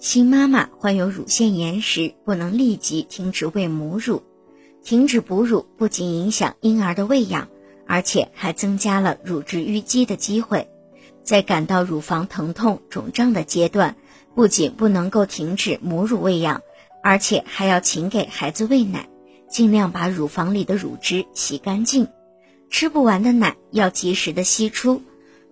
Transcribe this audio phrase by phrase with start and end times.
[0.00, 4.22] 新妈妈患有乳腺炎时，不能立即停止喂母乳。
[4.84, 7.48] 停止哺乳不仅影响婴儿的喂养，
[7.84, 10.68] 而且还增加了乳汁淤积的机会。
[11.24, 13.96] 在感到乳房疼痛、肿胀的阶段，
[14.36, 16.62] 不仅不能够停止母乳喂养，
[17.02, 19.08] 而且还要勤给孩子喂奶，
[19.50, 22.06] 尽量把乳房里的乳汁洗干净。
[22.70, 25.02] 吃不完的奶要及时的吸出。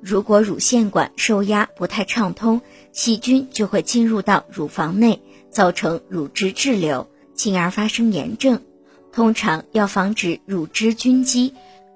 [0.09, 2.61] 如果乳腺管受压不太畅通，
[2.93, 5.21] 细菌就会进入到乳房内，
[5.51, 8.63] 造成乳汁滞留，进而发生炎症。
[9.11, 11.55] 通常要防止乳汁菌积。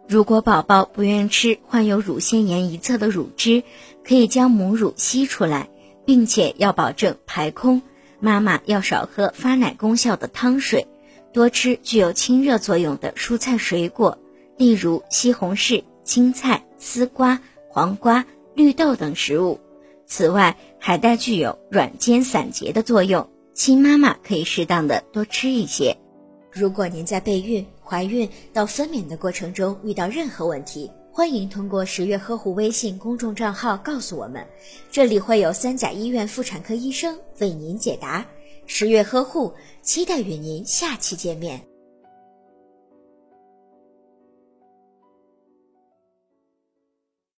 [0.09, 3.63] 如果宝宝不愿吃患有乳腺炎一侧的乳汁，
[4.05, 5.71] 可以将母乳吸出来，
[6.05, 7.81] 并且要保证排空。
[8.19, 10.89] 妈妈要少喝发奶功效的汤水，
[11.33, 14.19] 多吃具有清热作用的蔬菜水果，
[14.57, 17.41] 例如西红柿、青菜、丝瓜。
[17.73, 19.61] 黄瓜、绿豆等食物。
[20.07, 25.97] 此外，海带具有软坚散结的作用，新妈妈可以适当的多吃一些。
[26.51, 34.45] 如果您在备孕、怀孕到分娩的过程中遇到任何问题，欢迎通过十月呵护微信公众账号告诉我们，
[34.91, 38.27] 这里会有三甲医院妇产科医生为您解答。
[38.67, 41.70] 十月呵护，期待与您下期见面。